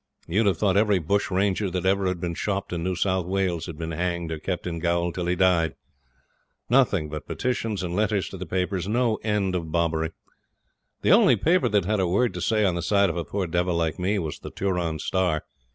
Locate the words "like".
13.75-13.99